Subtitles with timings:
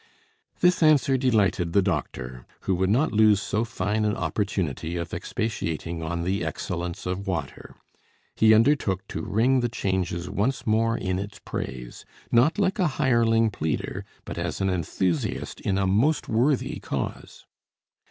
[0.61, 6.01] This answer delighted the doctor, who would not lose so fine an opportunity of expatiating
[6.01, 7.75] on the excellence of water.
[8.35, 13.51] He undertook to ring the changes once more in its praise; not like a hireling
[13.51, 17.45] pleader, but as an enthusiast in a most worthy cause.